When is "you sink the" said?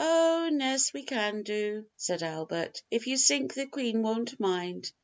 3.05-3.67